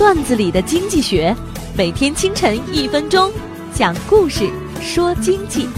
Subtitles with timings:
[0.00, 1.36] 段子里的经济学，
[1.76, 3.30] 每天清晨一分钟，
[3.74, 4.50] 讲故事
[4.80, 5.68] 说经济。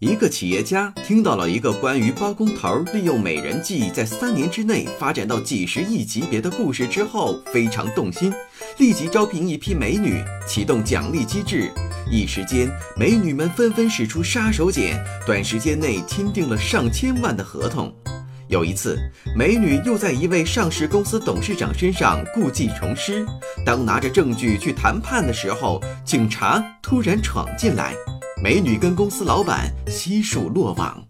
[0.00, 8.34] 一个企业家听到了一个关于包工头利用美人计在三年之内发展到几十亿级别的故事之后，非常动心，
[8.78, 11.70] 立即招聘一批美女，启动奖励机制。
[12.10, 17.94] 一时间，美女们纷纷使出杀手锏，短时间内签订了上千万的合同。
[18.50, 18.98] 有一次，
[19.36, 23.24] 美女又在一位上市公司董事长身上故技重施，
[23.64, 27.94] 当拿着证据去谈判的时候，警察突然闯进来。
[28.42, 31.00] 美女跟公司老板悉数落网。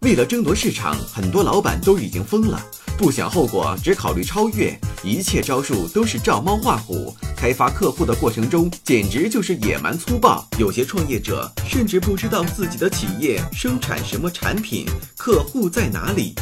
[0.00, 2.58] 为了争夺市场，很多老板都已经疯了，
[2.96, 7.14] 不想后果，只考虑超越，一切招数都是照猫画虎。
[7.36, 10.42] 开发客户的过程中，简直就是野蛮粗暴。
[10.58, 14.86] 有些创业者甚至不知道自己的企业生产什么产品，
[15.18, 16.34] 客户在哪里。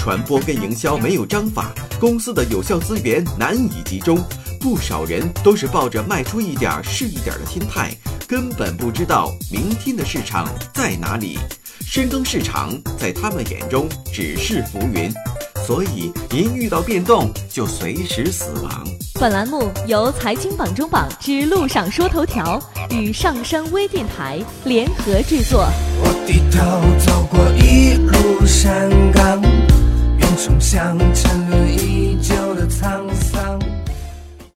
[0.00, 4.18] 传播跟营销没有章法，公司的有效资源难以集中。
[4.58, 7.94] 不少人都是抱着卖出一点是一点的心态。
[8.26, 11.38] 根本不知道明天的市场在哪里，
[11.84, 15.12] 深耕市场在他们眼中只是浮云，
[15.66, 18.82] 所以一遇到变动就随时死亡。
[19.20, 25.68] 本栏目由财经榜中榜之路上说头条与上山微电台联合制作。
[26.02, 29.39] 我低头走过一路山岗，
[30.60, 31.89] 想沉沦一。